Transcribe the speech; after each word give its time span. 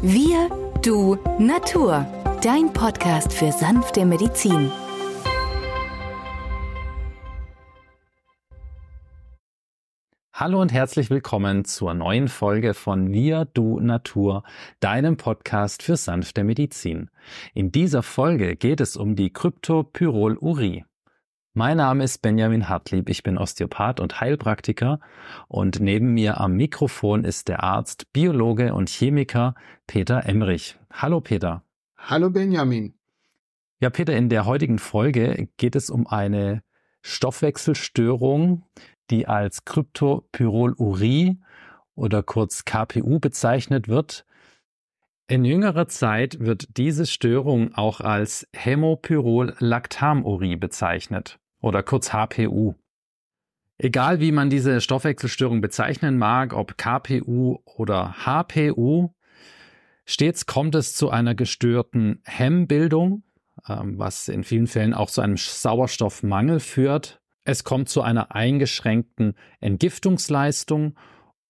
Wir, 0.00 0.48
du, 0.84 1.16
Natur. 1.40 2.06
Dein 2.40 2.72
Podcast 2.72 3.32
für 3.32 3.50
sanfte 3.50 4.06
Medizin. 4.06 4.70
Hallo 10.32 10.60
und 10.60 10.72
herzlich 10.72 11.10
willkommen 11.10 11.64
zur 11.64 11.94
neuen 11.94 12.28
Folge 12.28 12.74
von 12.74 13.12
Wir, 13.12 13.44
du, 13.46 13.80
Natur, 13.80 14.44
deinem 14.78 15.16
Podcast 15.16 15.82
für 15.82 15.96
sanfte 15.96 16.44
Medizin. 16.44 17.10
In 17.52 17.72
dieser 17.72 18.04
Folge 18.04 18.54
geht 18.54 18.80
es 18.80 18.96
um 18.96 19.16
die 19.16 19.32
Kryptopyrolurie. 19.32 20.84
Mein 21.58 21.78
Name 21.78 22.04
ist 22.04 22.22
Benjamin 22.22 22.68
Hartlieb, 22.68 23.08
ich 23.08 23.24
bin 23.24 23.36
Osteopath 23.36 23.98
und 23.98 24.20
Heilpraktiker 24.20 25.00
und 25.48 25.80
neben 25.80 26.14
mir 26.14 26.38
am 26.38 26.52
Mikrofon 26.52 27.24
ist 27.24 27.48
der 27.48 27.64
Arzt, 27.64 28.12
Biologe 28.12 28.74
und 28.74 28.88
Chemiker 28.88 29.56
Peter 29.88 30.24
Emrich. 30.24 30.78
Hallo 30.92 31.20
Peter. 31.20 31.64
Hallo 31.96 32.30
Benjamin. 32.30 32.94
Ja, 33.80 33.90
Peter, 33.90 34.16
in 34.16 34.28
der 34.28 34.46
heutigen 34.46 34.78
Folge 34.78 35.48
geht 35.56 35.74
es 35.74 35.90
um 35.90 36.06
eine 36.06 36.62
Stoffwechselstörung, 37.02 38.62
die 39.10 39.26
als 39.26 39.64
Kryptopyrolurie 39.64 41.40
oder 41.96 42.22
kurz 42.22 42.66
KPU 42.66 43.18
bezeichnet 43.18 43.88
wird. 43.88 44.24
In 45.26 45.44
jüngerer 45.44 45.88
Zeit 45.88 46.38
wird 46.38 46.76
diese 46.76 47.04
Störung 47.04 47.74
auch 47.74 48.00
als 48.00 48.46
Hämopyrol-Lactamurie 48.52 50.54
bezeichnet 50.54 51.40
oder 51.60 51.82
kurz 51.82 52.12
HPU. 52.12 52.74
Egal 53.78 54.20
wie 54.20 54.32
man 54.32 54.50
diese 54.50 54.80
Stoffwechselstörung 54.80 55.60
bezeichnen 55.60 56.18
mag, 56.18 56.52
ob 56.52 56.76
KPU 56.76 57.58
oder 57.64 58.16
HPU, 58.24 59.10
stets 60.04 60.46
kommt 60.46 60.74
es 60.74 60.94
zu 60.94 61.10
einer 61.10 61.36
gestörten 61.36 62.20
Hemmbildung, 62.24 63.22
ähm, 63.68 63.98
was 63.98 64.26
in 64.26 64.42
vielen 64.42 64.66
Fällen 64.66 64.94
auch 64.94 65.10
zu 65.10 65.20
einem 65.20 65.36
Sauerstoffmangel 65.36 66.58
führt. 66.58 67.20
Es 67.44 67.62
kommt 67.62 67.88
zu 67.88 68.02
einer 68.02 68.34
eingeschränkten 68.34 69.34
Entgiftungsleistung 69.60 70.98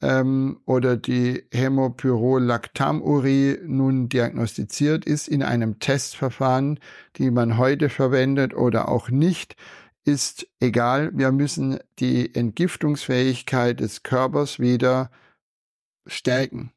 ähm, 0.00 0.60
oder 0.64 0.96
die 0.96 1.44
Hämopyrolactamurie 1.52 3.58
nun 3.66 4.08
diagnostiziert 4.08 5.04
ist 5.04 5.28
in 5.28 5.42
einem 5.42 5.80
Testverfahren, 5.80 6.80
die 7.16 7.30
man 7.30 7.58
heute 7.58 7.90
verwendet 7.90 8.54
oder 8.54 8.88
auch 8.88 9.10
nicht, 9.10 9.54
ist 10.06 10.46
egal. 10.60 11.10
Wir 11.14 11.32
müssen 11.32 11.78
die 11.98 12.34
Entgiftungsfähigkeit 12.34 13.80
des 13.80 14.02
Körpers 14.02 14.60
wieder 14.60 15.10
stärken. 16.06 16.72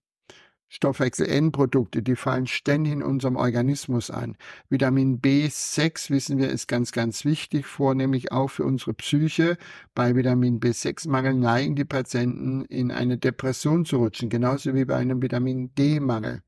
Stoffwechsel-Endprodukte, 0.71 2.03
die 2.03 2.15
fallen 2.15 2.45
ständig 2.45 2.93
in 2.93 3.03
unserem 3.03 3.35
Organismus 3.35 4.11
an. 4.11 4.37
Vitamin 4.69 5.19
B6, 5.19 6.11
wissen 6.11 6.37
wir, 6.37 6.49
ist 6.49 6.67
ganz, 6.67 6.91
ganz 6.91 7.25
wichtig, 7.25 7.65
vornehmlich 7.65 8.31
auch 8.31 8.49
für 8.49 8.65
unsere 8.65 8.93
Psyche. 8.93 9.57
Bei 9.95 10.15
Vitamin 10.15 10.59
B6-Mangel 10.59 11.33
neigen 11.33 11.75
die 11.75 11.85
Patienten 11.85 12.65
in 12.65 12.91
eine 12.91 13.17
Depression 13.17 13.83
zu 13.85 13.97
rutschen, 13.97 14.29
genauso 14.29 14.75
wie 14.75 14.85
bei 14.85 14.95
einem 14.95 15.21
Vitamin 15.21 15.73
D-Mangel. 15.73 16.43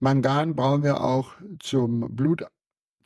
Mangan 0.00 0.54
brauchen 0.54 0.82
wir 0.82 1.02
auch 1.02 1.34
zum 1.60 2.14
Blut, 2.14 2.44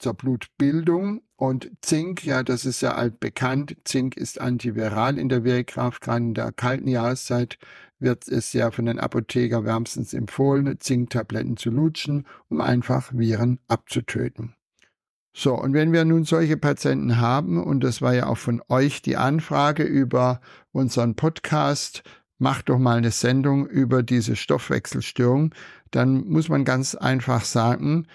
zur 0.05 0.13
Blutbildung 0.13 1.23
und 1.35 1.71
Zink, 1.81 2.27
ja, 2.27 2.43
das 2.43 2.67
ist 2.67 2.83
ja 2.83 2.95
altbekannt. 2.95 3.75
Zink 3.85 4.19
ist 4.19 4.39
antiviral 4.39 5.19
in 5.19 5.31
der 5.31 5.45
Wirkkraft. 5.45 6.03
Gerade 6.03 6.25
in 6.27 6.35
der 6.35 6.53
kalten 6.53 6.89
Jahreszeit 6.89 7.59
wird 7.99 8.29
es 8.29 8.53
ja 8.53 8.71
von 8.71 8.85
den 8.85 9.01
Apotheker 9.01 9.65
wärmstens 9.65 10.13
empfohlen, 10.13 10.79
Zinktabletten 10.79 11.57
zu 11.57 11.71
lutschen, 11.71 12.27
um 12.51 12.61
einfach 12.61 13.15
Viren 13.15 13.61
abzutöten. 13.67 14.55
So, 15.33 15.55
und 15.55 15.73
wenn 15.73 15.95
wir 15.95 16.05
nun 16.05 16.25
solche 16.25 16.59
Patienten 16.59 17.19
haben, 17.19 17.65
und 17.65 17.83
das 17.83 18.03
war 18.03 18.15
ja 18.15 18.27
auch 18.27 18.37
von 18.37 18.61
euch 18.69 19.01
die 19.01 19.17
Anfrage 19.17 19.85
über 19.85 20.43
unseren 20.71 21.15
Podcast, 21.15 22.03
macht 22.37 22.69
doch 22.69 22.79
mal 22.79 22.99
eine 22.99 23.11
Sendung 23.11 23.67
über 23.67 24.03
diese 24.03 24.37
Stoffwechselstörung, 24.37 25.55
dann 25.93 26.29
muss 26.29 26.51
man 26.51 26.67
ganz 26.67 26.95
einfach 26.95 27.47
sagen, 27.47 28.07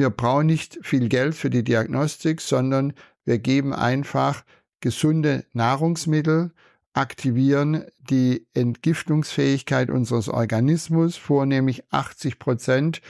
wir 0.00 0.10
brauchen 0.10 0.46
nicht 0.46 0.78
viel 0.82 1.08
Geld 1.10 1.34
für 1.34 1.50
die 1.50 1.62
Diagnostik, 1.62 2.40
sondern 2.40 2.94
wir 3.26 3.38
geben 3.38 3.74
einfach 3.74 4.44
gesunde 4.80 5.44
Nahrungsmittel, 5.52 6.52
aktivieren 6.94 7.84
die 7.98 8.46
Entgiftungsfähigkeit 8.54 9.90
unseres 9.90 10.30
Organismus. 10.30 11.16
Vornehmlich 11.16 11.84
80 11.90 12.38
Prozent 12.38 13.02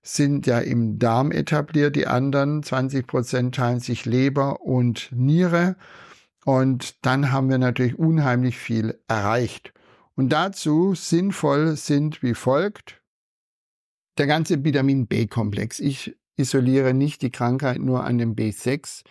sind 0.00 0.46
ja 0.46 0.58
im 0.58 0.98
Darm 0.98 1.32
etabliert, 1.32 1.94
die 1.96 2.06
anderen 2.06 2.62
20 2.62 3.06
Prozent 3.06 3.54
teilen 3.54 3.80
sich 3.80 4.06
Leber 4.06 4.62
und 4.62 5.10
Niere. 5.12 5.76
Und 6.46 7.04
dann 7.04 7.30
haben 7.30 7.50
wir 7.50 7.58
natürlich 7.58 7.98
unheimlich 7.98 8.56
viel 8.56 8.98
erreicht. 9.06 9.74
Und 10.14 10.30
dazu 10.30 10.94
sinnvoll 10.94 11.76
sind 11.76 12.22
wie 12.22 12.34
folgt 12.34 13.02
der 14.18 14.26
ganze 14.26 14.64
Vitamin 14.64 15.06
B-Komplex. 15.06 15.78
Ich 15.78 16.16
isoliere 16.38 16.94
nicht 16.94 17.22
die 17.22 17.30
Krankheit 17.30 17.78
nur 17.80 18.04
an 18.04 18.18
dem 18.18 18.34
B6. 18.34 19.02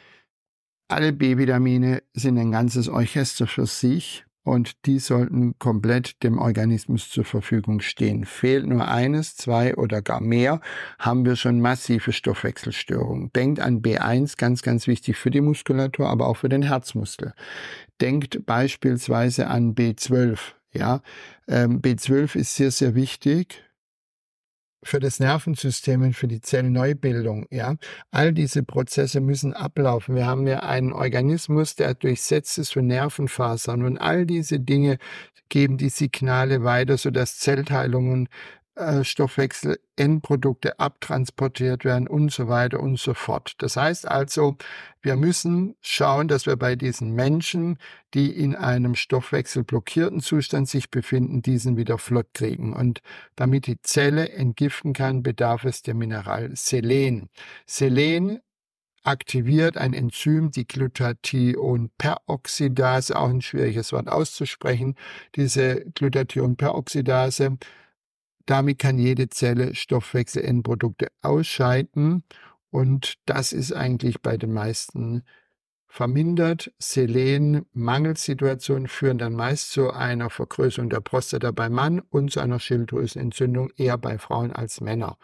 Alle 0.90 1.12
B-Vitamine 1.12 2.04
sind 2.14 2.38
ein 2.38 2.52
ganzes 2.52 2.88
Orchester 2.88 3.48
für 3.48 3.66
sich 3.66 4.26
und 4.48 4.86
die 4.86 5.00
sollten 5.00 5.60
komplett 5.60 6.24
dem 6.24 6.38
Organismus 6.38 7.10
zur 7.10 7.26
Verfügung 7.26 7.82
stehen. 7.82 8.24
Fehlt 8.24 8.66
nur 8.66 8.88
eines, 8.88 9.36
zwei 9.36 9.76
oder 9.76 10.02
gar 10.02 10.22
mehr, 10.22 10.62
haben 11.00 11.26
wir 11.26 11.36
schon 11.36 11.60
massive 11.60 12.14
Stoffwechselstörungen. 12.14 13.30
Denkt 13.34 13.60
an 13.60 13.82
B1, 13.82 14.38
ganz, 14.38 14.62
ganz 14.62 14.88
wichtig 14.88 15.18
für 15.18 15.32
die 15.32 15.42
Muskulatur, 15.42 16.08
aber 16.08 16.28
auch 16.28 16.38
für 16.38 16.48
den 16.48 16.62
Herzmuskel. 16.62 17.34
Denkt 18.00 18.46
beispielsweise 18.46 19.48
an 19.48 19.76
B12. 19.76 20.40
Ja, 20.72 21.02
ähm, 21.50 21.82
B12 21.82 22.38
ist 22.38 22.56
sehr, 22.56 22.72
sehr 22.72 22.96
wichtig 22.96 23.67
für 24.88 25.00
das 25.00 25.20
Nervensystem 25.20 26.02
und 26.02 26.14
für 26.14 26.28
die 26.28 26.42
Zellneubildung. 26.42 27.46
Ja, 27.52 27.76
all 28.12 28.34
diese 28.34 28.64
Prozesse 28.64 29.22
müssen 29.22 29.54
ablaufen. 29.54 30.16
Wir 30.16 30.26
haben 30.26 30.48
ja 30.48 30.62
einen 30.62 30.94
Organismus, 30.94 31.76
der 31.76 31.94
durchsetzt 31.94 32.58
ist 32.58 32.74
von 32.74 32.88
Nervenfasern 32.88 33.84
und 33.84 33.98
all 33.98 34.26
diese 34.26 34.60
Dinge 34.60 34.98
geben 35.50 35.78
die 35.78 35.90
Signale 35.90 36.64
weiter, 36.64 36.98
sodass 36.98 37.38
Zellteilungen 37.38 38.28
Stoffwechsel, 39.04 39.80
Endprodukte 39.96 40.80
abtransportiert 40.80 41.84
werden 41.84 42.08
und 42.08 42.32
so 42.32 42.48
weiter 42.48 42.80
und 42.80 43.00
so 43.00 43.14
fort. 43.14 43.54
Das 43.58 43.76
heißt 43.76 44.08
also, 44.08 44.56
wir 45.02 45.16
müssen 45.16 45.76
schauen, 45.82 46.28
dass 46.28 46.46
wir 46.46 46.56
bei 46.56 46.76
diesen 46.76 47.14
Menschen, 47.14 47.78
die 48.14 48.32
in 48.32 48.56
einem 48.56 48.96
stoffwechselblockierten 48.96 50.22
Zustand 50.22 50.70
sich 50.70 50.92
befinden, 50.92 51.42
diesen 51.42 51.78
wieder 51.78 51.98
flott 51.98 52.28
kriegen. 52.34 52.74
Und 52.74 53.02
damit 53.36 53.66
die 53.68 53.82
Zelle 53.82 54.30
entgiften 54.30 54.94
kann, 54.94 55.24
bedarf 55.24 55.64
es 55.64 55.82
der 55.82 55.96
Mineral 55.96 56.52
Selen. 56.56 57.30
Selen 57.66 58.40
aktiviert 59.04 59.78
ein 59.78 59.94
Enzym, 59.94 60.52
die 60.52 60.68
Glutathion-Peroxidase, 60.68 63.16
auch 63.16 63.30
ein 63.30 63.42
schwieriges 63.42 63.94
Wort 63.94 64.10
auszusprechen. 64.10 64.96
Diese 65.36 65.86
Glutathion-Peroxidase 65.96 67.58
damit 68.48 68.80
kann 68.80 68.98
jede 68.98 69.30
Zelle 69.30 69.76
Stoffwechselendprodukte 69.76 71.10
ausscheiden 71.22 72.24
und 72.72 73.16
das 73.26 73.54
ist 73.54 73.74
eigentlich 73.74 74.22
bei 74.22 74.38
den 74.38 74.54
meisten 74.54 75.24
vermindert. 75.88 76.72
Selen-Mangelsituationen 76.80 78.88
führen 78.88 79.18
dann 79.18 79.34
meist 79.34 79.72
zu 79.72 79.92
einer 79.92 80.30
Vergrößerung 80.30 80.90
der 80.90 81.02
Prostata 81.02 81.52
bei 81.52 81.70
Mann 81.70 82.00
und 82.00 82.32
zu 82.32 82.40
einer 82.40 82.60
Schilddrüsenentzündung 82.60 83.72
eher 83.78 83.98
bei 83.98 84.18
Frauen 84.18 84.52
als 84.52 84.82
Männer. 84.82 85.18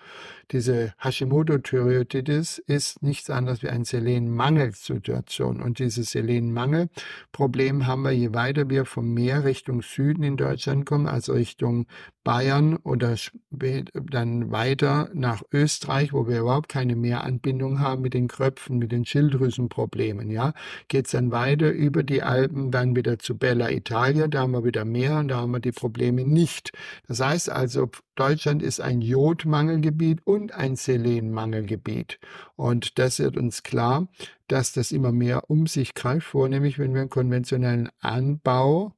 Diese 0.53 0.93
Hashimoto-Thyreoiditis 0.99 2.59
ist 2.59 3.01
nichts 3.01 3.31
anderes 3.31 3.63
wie 3.63 3.69
eine 3.69 3.85
Selenmangelsituation. 3.85 5.63
Und 5.63 5.79
dieses 5.79 6.11
Selenmangelproblem 6.11 7.87
haben 7.87 8.03
wir, 8.03 8.11
je 8.11 8.35
weiter 8.35 8.69
wir 8.69 8.85
vom 8.85 9.15
Meer 9.15 9.45
Richtung 9.45 9.81
Süden 9.81 10.21
in 10.21 10.37
Deutschland 10.37 10.85
kommen, 10.85 11.07
also 11.07 11.33
Richtung 11.33 11.87
Bayern 12.23 12.77
oder 12.77 13.15
dann 13.49 14.51
weiter 14.51 15.09
nach 15.13 15.41
Österreich, 15.51 16.13
wo 16.13 16.27
wir 16.27 16.41
überhaupt 16.41 16.69
keine 16.69 16.95
Meeranbindung 16.95 17.79
haben 17.79 18.01
mit 18.01 18.13
den 18.13 18.27
Kröpfen, 18.27 18.77
mit 18.77 18.91
den 18.91 19.05
Schilddrüsenproblemen, 19.05 20.29
ja, 20.31 20.53
geht 20.87 21.05
es 21.05 21.11
dann 21.11 21.31
weiter 21.31 21.71
über 21.71 22.03
die 22.03 22.23
Alpen, 22.23 22.71
dann 22.71 22.95
wieder 22.95 23.19
zu 23.19 23.37
Bella 23.37 23.69
Italia, 23.71 24.27
da 24.27 24.41
haben 24.41 24.51
wir 24.51 24.63
wieder 24.63 24.85
Meer 24.85 25.19
und 25.19 25.29
da 25.29 25.37
haben 25.37 25.51
wir 25.51 25.59
die 25.59 25.71
Probleme 25.71 26.23
nicht. 26.25 26.71
Das 27.07 27.19
heißt 27.19 27.49
also, 27.49 27.89
Deutschland 28.15 28.61
ist 28.61 28.79
ein 28.79 29.01
Jodmangelgebiet 29.01 30.25
und 30.25 30.53
ein 30.53 30.75
Selenmangelgebiet. 30.75 32.19
Und 32.55 32.99
das 32.99 33.19
wird 33.19 33.37
uns 33.37 33.63
klar, 33.63 34.07
dass 34.47 34.73
das 34.73 34.91
immer 34.91 35.11
mehr 35.11 35.49
um 35.49 35.65
sich 35.67 35.93
greift, 35.95 36.27
vornehmlich 36.27 36.77
wenn 36.77 36.93
wir 36.93 37.01
einen 37.01 37.09
konventionellen 37.09 37.89
Anbau 37.99 38.95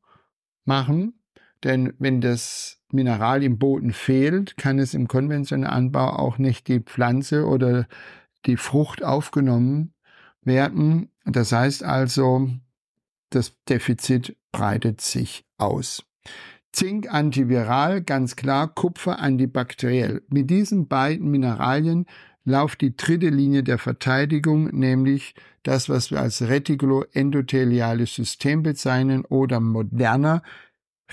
machen. 0.66 1.20
Denn 1.64 1.94
wenn 1.98 2.22
das 2.22 2.82
Mineral 2.92 3.44
im 3.44 3.58
Boden 3.58 3.94
fehlt, 3.94 4.58
kann 4.58 4.80
es 4.80 4.94
im 4.94 5.08
konventionellen 5.08 5.72
Anbau 5.72 6.10
auch 6.10 6.38
nicht 6.38 6.68
die 6.68 6.82
Pflanze 6.82 7.46
oder 7.46 7.88
die 8.46 8.58
Frucht 8.58 9.04
aufgenommen 9.04 9.94
werden. 10.42 11.10
Das 11.26 11.52
heißt 11.52 11.84
also, 11.84 12.50
das 13.30 13.54
Defizit 13.68 14.38
breitet 14.52 15.02
sich 15.02 15.46
aus. 15.58 16.06
Zink 16.76 17.10
antiviral, 17.10 18.02
ganz 18.02 18.36
klar, 18.36 18.68
Kupfer 18.68 19.20
antibakteriell. 19.20 20.22
Mit 20.28 20.50
diesen 20.50 20.90
beiden 20.90 21.32
Mineralien 21.32 22.06
läuft 22.44 22.82
die 22.82 22.98
dritte 22.98 23.30
Linie 23.30 23.64
der 23.64 23.78
Verteidigung, 23.78 24.66
nämlich 24.78 25.36
das, 25.64 25.88
was 25.88 26.12
wir 26.12 26.20
als 26.20 26.42
retikuloendotheliales 26.42 28.14
System 28.14 28.62
bezeichnen 28.62 29.24
oder 29.24 29.62
moderner 29.62 30.44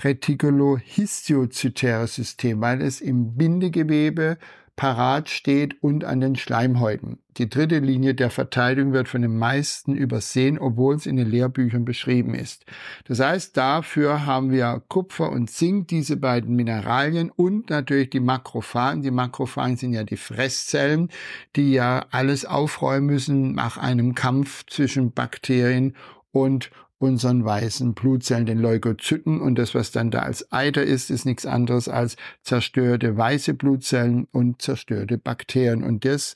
retikulohistiozytäres 0.03 2.15
System, 2.15 2.59
weil 2.59 2.81
es 2.81 2.99
im 2.99 3.37
Bindegewebe 3.37 4.39
parat 4.75 5.29
steht 5.29 5.81
und 5.83 6.03
an 6.03 6.19
den 6.19 6.35
Schleimhäuten. 6.35 7.19
Die 7.37 7.49
dritte 7.49 7.79
Linie 7.79 8.13
der 8.13 8.29
Verteidigung 8.29 8.93
wird 8.93 9.07
von 9.07 9.21
den 9.21 9.37
meisten 9.37 9.95
übersehen, 9.95 10.59
obwohl 10.59 10.95
es 10.95 11.05
in 11.05 11.15
den 11.15 11.29
Lehrbüchern 11.29 11.85
beschrieben 11.85 12.35
ist. 12.35 12.65
Das 13.05 13.19
heißt, 13.19 13.57
dafür 13.57 14.25
haben 14.25 14.51
wir 14.51 14.83
Kupfer 14.87 15.31
und 15.31 15.49
Zink, 15.49 15.87
diese 15.87 16.17
beiden 16.17 16.55
Mineralien 16.55 17.31
und 17.31 17.69
natürlich 17.69 18.11
die 18.11 18.19
Makrophagen. 18.19 19.01
Die 19.01 19.11
Makrophagen 19.11 19.77
sind 19.77 19.93
ja 19.93 20.03
die 20.03 20.17
Fresszellen, 20.17 21.09
die 21.55 21.73
ja 21.73 22.05
alles 22.11 22.45
aufräumen 22.45 23.07
müssen 23.07 23.53
nach 23.53 23.77
einem 23.77 24.15
Kampf 24.15 24.65
zwischen 24.67 25.11
Bakterien 25.11 25.95
und 26.31 26.71
unseren 27.03 27.43
weißen 27.43 27.93
Blutzellen, 27.95 28.45
den 28.45 28.59
Leukozyten. 28.59 29.41
Und 29.41 29.55
das, 29.55 29.75
was 29.75 29.91
dann 29.91 30.09
da 30.09 30.19
als 30.19 30.53
Eiter 30.53 30.83
ist, 30.83 31.11
ist 31.11 31.25
nichts 31.25 31.45
anderes 31.45 31.89
als 31.89 32.15
zerstörte 32.43 33.17
weiße 33.17 33.55
Blutzellen 33.55 34.25
und 34.31 34.61
zerstörte 34.61 35.17
Bakterien. 35.17 35.83
Und 35.83 36.05
das 36.05 36.35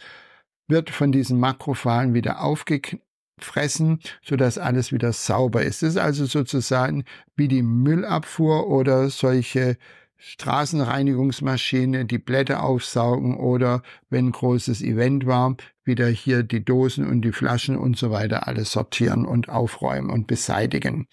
wird 0.68 0.90
von 0.90 1.14
diesen 1.14 1.40
Makrophagen 1.40 2.14
wieder 2.14 2.42
aufgefressen, 2.42 4.02
sodass 4.22 4.58
alles 4.58 4.92
wieder 4.92 5.14
sauber 5.14 5.64
ist. 5.64 5.84
Das 5.84 5.92
ist 5.92 5.98
also 5.98 6.26
sozusagen 6.26 7.06
wie 7.38 7.48
die 7.48 7.64
Müllabfuhr 7.64 8.68
oder 8.68 9.10
solche 9.10 9.78
Straßenreinigungsmaschine, 10.18 12.06
die 12.06 12.18
Blätter 12.18 12.64
aufsaugen 12.64 13.38
oder 13.38 13.84
wenn 14.10 14.28
ein 14.28 14.32
großes 14.32 14.82
Event 14.82 15.26
war, 15.26 15.56
wieder 15.84 16.08
hier 16.08 16.44
die 16.44 16.64
Dosen 16.64 17.08
und 17.08 17.22
die 17.22 17.32
Flaschen 17.32 17.78
und 17.78 17.98
so 17.98 18.12
weiter 18.12 18.48
alles 18.48 18.72
sortieren 18.72 19.26
und 19.26 19.50
aufräumen 19.50 20.10
und 20.10 20.28
beseitigen. 20.28 21.08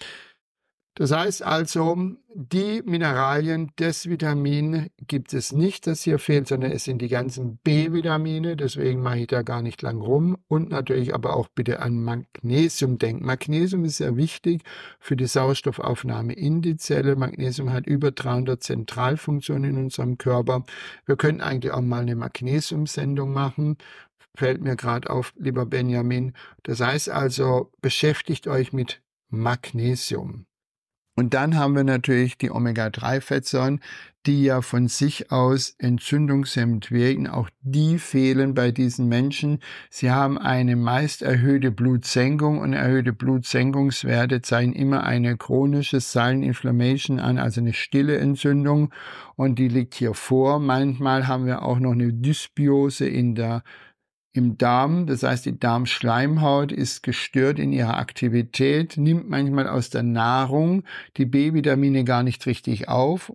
Das 0.97 1.11
heißt 1.11 1.43
also, 1.43 1.97
die 2.37 2.81
Mineralien, 2.85 3.73
das 3.77 4.09
Vitamin 4.09 4.91
gibt 5.09 5.35
es 5.35 5.53
nicht, 5.53 5.89
das 5.89 6.03
hier 6.03 6.21
fehlt, 6.21 6.47
sondern 6.47 6.71
es 6.71 6.85
sind 6.85 7.03
die 7.03 7.09
ganzen 7.09 7.57
B-Vitamine. 7.65 8.57
Deswegen 8.57 9.03
mache 9.03 9.19
ich 9.19 9.27
da 9.27 9.43
gar 9.43 9.61
nicht 9.61 9.83
lang 9.83 10.01
rum. 10.01 10.39
Und 10.47 10.71
natürlich 10.71 11.13
aber 11.13 11.35
auch 11.35 11.49
bitte 11.49 11.81
an 11.81 12.01
Magnesium 12.01 12.99
denken. 12.99 13.27
Magnesium 13.27 13.85
ist 13.85 13.97
sehr 13.97 14.17
wichtig 14.17 14.63
für 15.01 15.17
die 15.17 15.27
Sauerstoffaufnahme 15.27 16.33
in 16.33 16.63
die 16.63 16.77
Zelle. 16.77 17.17
Magnesium 17.17 17.73
hat 17.73 17.87
über 17.87 18.13
300 18.13 18.63
Zentralfunktionen 18.63 19.71
in 19.71 19.85
unserem 19.85 20.17
Körper. 20.17 20.65
Wir 21.07 21.17
können 21.17 21.41
eigentlich 21.41 21.73
auch 21.73 21.81
mal 21.81 22.03
eine 22.03 22.15
Magnesium-Sendung 22.15 23.33
machen 23.33 23.77
fällt 24.37 24.61
mir 24.61 24.75
gerade 24.75 25.11
auf, 25.11 25.33
lieber 25.37 25.65
Benjamin. 25.65 26.33
Das 26.65 26.81
heißt 26.81 27.09
also, 27.09 27.71
beschäftigt 27.81 28.49
euch 28.49 28.73
mit 28.73 29.01
Magnesium. 29.29 30.47
Und 31.17 31.33
dann 31.33 31.57
haben 31.57 31.77
wir 31.77 31.85
natürlich 31.85 32.39
die 32.39 32.51
Omega-3-Fettsäuren, 32.51 33.81
die 34.27 34.45
ja 34.45 34.63
von 34.63 34.89
sich 34.89 35.31
aus 35.31 35.75
entzündungshemmend 35.79 36.91
wirken. 36.91 37.27
Auch 37.29 37.51
die 37.61 37.99
fehlen 37.99 38.55
bei 38.55 38.71
diesen 38.71 39.07
Menschen. 39.09 39.61
Sie 39.91 40.11
haben 40.11 40.39
eine 40.39 40.77
meist 40.77 41.23
erhöhte 41.23 41.71
Blutsenkung 41.71 42.59
und 42.59 42.73
erhöhte 42.73 43.13
Blutsenkungswerte 43.13 44.41
zeigen 44.41 44.73
immer 44.73 45.05
eine 45.05 45.37
chronische 45.37 46.01
Silent 46.01 46.45
Inflammation 46.45 47.21
an, 47.21 47.39
also 47.39 47.61
eine 47.61 47.75
stille 47.75 48.17
Entzündung. 48.17 48.93
Und 49.37 49.59
die 49.59 49.69
liegt 49.69 49.95
hier 49.95 50.15
vor. 50.15 50.59
Manchmal 50.59 51.29
haben 51.29 51.47
wir 51.47 51.63
auch 51.63 51.79
noch 51.79 51.93
eine 51.93 52.13
Dysbiose 52.13 53.07
in 53.07 53.35
der 53.35 53.63
im 54.35 54.59
Darm, 54.59 55.07
das 55.07 55.23
heißt 55.23 55.47
die 55.47 55.59
Darmschleimhaut 55.59 56.73
ist 56.73 57.05
gestört 57.05 57.61
in 57.61 57.73
ihrer 57.73 57.97
Aktivität, 57.97 58.97
nimmt 58.97 59.31
manchmal 59.31 59.69
aus 59.69 59.91
der 59.91 60.03
Nahrung 60.03 60.83
die 61.17 61.25
B-Vitamine 61.25 62.03
gar 62.03 62.25
nicht 62.25 62.45
richtig 62.47 62.89
auf, 62.89 63.33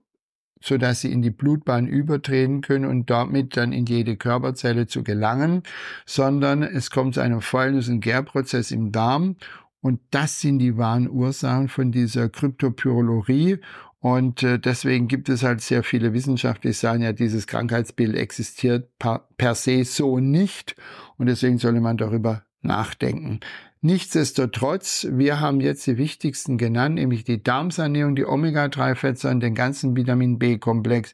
so 0.61 0.77
dass 0.77 0.99
sie 0.99 1.11
in 1.11 1.21
die 1.21 1.31
Blutbahn 1.31 1.87
übertreten 1.87 2.59
können 2.59 2.83
und 2.83 3.09
damit 3.09 3.55
dann 3.55 3.71
in 3.71 3.85
jede 3.85 4.17
Körperzelle 4.17 4.87
zu 4.87 5.03
gelangen, 5.03 5.63
sondern 6.05 6.63
es 6.63 6.91
kommt 6.91 7.15
zu 7.15 7.21
einem 7.21 7.41
Fäulnis- 7.41 7.87
und 7.87 8.01
Gärprozess 8.01 8.71
im 8.71 8.91
Darm. 8.91 9.37
Und 9.79 10.01
das 10.11 10.41
sind 10.41 10.59
die 10.59 10.75
wahren 10.75 11.09
Ursachen 11.09 11.69
von 11.69 11.93
dieser 11.93 12.27
Kryptopyrolurie 12.27 13.59
und 14.01 14.43
äh, 14.43 14.59
deswegen 14.59 15.09
gibt 15.09 15.27
es 15.27 15.43
halt 15.43 15.59
sehr 15.61 15.83
viele 15.83 16.13
Wissenschaftler, 16.13 16.69
die 16.69 16.75
sagen 16.75 17.01
ja, 17.03 17.11
dieses 17.11 17.47
Krankheitsbild 17.47 18.15
existiert 18.15 18.97
per, 18.97 19.27
per 19.37 19.55
se 19.55 19.83
so 19.83 20.19
nicht. 20.19 20.75
Und 21.17 21.27
deswegen 21.27 21.57
solle 21.57 21.81
man 21.81 21.97
darüber 21.97 22.43
nachdenken. 22.61 23.41
Nichtsdestotrotz, 23.81 25.07
wir 25.11 25.39
haben 25.41 25.59
jetzt 25.59 25.85
die 25.85 25.97
wichtigsten 25.97 26.57
genannt, 26.57 26.95
nämlich 26.95 27.25
die 27.25 27.43
Darmsanierung, 27.43 28.15
die 28.15 28.25
Omega-3-Fettsäuren, 28.25 29.39
den 29.39 29.55
ganzen 29.55 29.95
Vitamin 29.95 30.39
B-Komplex. 30.39 31.13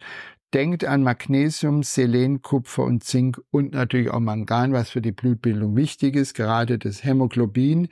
Denkt 0.53 0.85
an 0.85 1.03
Magnesium, 1.03 1.81
Selen, 1.83 2.43
Kupfer 2.43 2.83
und 2.83 3.03
Zink 3.03 3.41
und 3.49 3.73
natürlich 3.73 4.11
auch 4.11 4.19
Mangan, 4.19 4.73
was 4.73 4.91
für 4.91 5.01
die 5.01 5.11
Blutbildung 5.11 5.75
wichtig 5.75 6.15
ist. 6.15 6.35
Gerade 6.35 6.77
das 6.77 7.03
Hämoglobin 7.03 7.89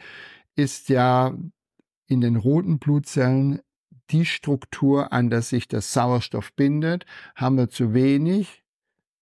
ist 0.56 0.90
ja 0.90 1.36
in 2.08 2.22
den 2.22 2.36
roten 2.36 2.78
Blutzellen 2.78 3.60
die 4.14 4.26
Struktur, 4.26 5.12
an 5.12 5.30
der 5.30 5.42
sich 5.42 5.68
der 5.68 5.82
Sauerstoff 5.82 6.54
bindet. 6.54 7.06
Haben 7.36 7.58
wir 7.58 7.70
zu 7.70 7.94
wenig, 7.94 8.64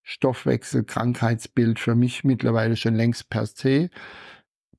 Stoffwechselkrankheitsbild 0.02 1.78
für 1.78 1.94
mich 1.94 2.24
mittlerweile 2.24 2.76
schon 2.76 2.94
längst 2.94 3.30
per 3.30 3.46
se 3.46 3.90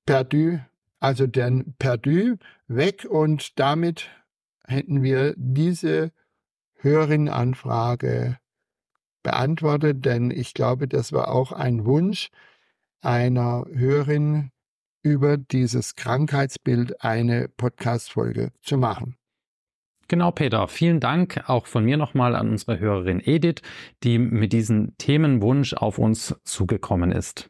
perdu, 0.06 0.60
also 1.00 1.28
denn 1.28 1.76
perdu 1.80 2.36
weg 2.68 3.08
und 3.10 3.58
damit 3.60 4.10
hätten 4.68 5.04
wir 5.04 5.34
diese 5.38 6.12
Hörerinnenanfrage 6.76 8.38
beantwortet, 9.24 10.04
denn 10.04 10.32
ich 10.32 10.54
glaube, 10.54 10.88
das 10.88 11.14
war 11.14 11.30
auch 11.30 11.52
ein 11.52 11.86
Wunsch 11.86 12.32
einer 13.02 13.66
Hörerin, 13.72 14.52
über 15.03 15.38
dieses 15.38 15.96
Krankheitsbild 15.96 17.03
eine 17.03 17.48
Podcast-Folge 17.50 18.51
zu 18.62 18.77
machen. 18.77 19.17
Genau, 20.08 20.31
Peter. 20.31 20.67
Vielen 20.67 21.00
Dank 21.00 21.41
auch 21.48 21.67
von 21.67 21.86
mir 21.86 21.96
nochmal 21.96 22.36
an 22.36 22.50
unsere 22.50 22.79
Hörerin 22.79 23.22
Edith, 23.24 23.62
die 24.03 24.20
mit 24.20 24.51
diesem 24.51 24.98
Themenwunsch 24.98 25.74
auf 25.74 25.98
uns 25.98 26.36
zugekommen 26.43 27.12
ist. 27.13 27.50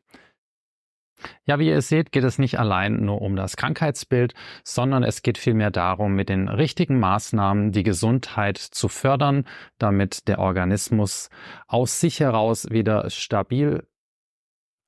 Ja, 1.45 1.59
wie 1.59 1.69
ihr 1.69 1.81
seht, 1.81 2.11
geht 2.11 2.23
es 2.23 2.39
nicht 2.39 2.59
allein 2.59 3.03
nur 3.03 3.21
um 3.21 3.35
das 3.35 3.57
Krankheitsbild, 3.57 4.33
sondern 4.63 5.03
es 5.03 5.21
geht 5.21 5.37
vielmehr 5.37 5.71
darum, 5.71 6.13
mit 6.13 6.29
den 6.29 6.47
richtigen 6.47 6.99
Maßnahmen 6.99 7.71
die 7.71 7.83
Gesundheit 7.83 8.57
zu 8.57 8.87
fördern, 8.87 9.45
damit 9.77 10.27
der 10.27 10.39
Organismus 10.39 11.29
aus 11.67 11.99
sich 11.99 12.19
heraus 12.19 12.69
wieder 12.69 13.09
stabil 13.09 13.87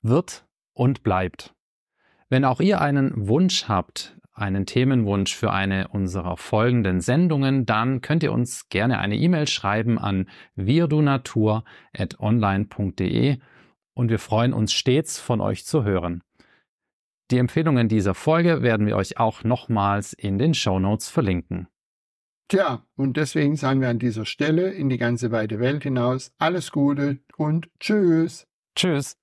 wird 0.02 0.46
und 0.74 1.04
bleibt. 1.04 1.53
Wenn 2.34 2.46
auch 2.46 2.62
ihr 2.62 2.80
einen 2.82 3.28
Wunsch 3.28 3.68
habt, 3.68 4.18
einen 4.34 4.66
Themenwunsch 4.66 5.36
für 5.36 5.52
eine 5.52 5.90
unserer 5.90 6.36
folgenden 6.36 7.00
Sendungen, 7.00 7.68
dann 7.68 8.02
könnt 8.02 8.24
ihr 8.24 8.32
uns 8.32 8.70
gerne 8.70 8.98
eine 8.98 9.18
E-Mail 9.18 9.46
schreiben 9.46 10.00
an 10.00 10.28
wirdunatur.online.de 10.56 13.38
und 13.94 14.10
wir 14.10 14.18
freuen 14.18 14.54
uns 14.54 14.74
stets 14.74 15.20
von 15.20 15.42
euch 15.42 15.64
zu 15.64 15.84
hören. 15.84 16.24
Die 17.30 17.38
Empfehlungen 17.38 17.88
dieser 17.88 18.16
Folge 18.16 18.64
werden 18.64 18.88
wir 18.88 18.96
euch 18.96 19.20
auch 19.20 19.44
nochmals 19.44 20.14
in 20.14 20.40
den 20.40 20.56
Show 20.56 20.80
Notes 20.80 21.10
verlinken. 21.10 21.68
Tja, 22.48 22.84
und 22.96 23.16
deswegen 23.16 23.58
sagen 23.58 23.80
wir 23.80 23.90
an 23.90 24.00
dieser 24.00 24.26
Stelle 24.26 24.72
in 24.72 24.90
die 24.90 24.98
ganze 24.98 25.30
weite 25.30 25.60
Welt 25.60 25.84
hinaus 25.84 26.34
alles 26.40 26.72
Gute 26.72 27.20
und 27.38 27.70
Tschüss. 27.80 28.48
Tschüss. 28.76 29.23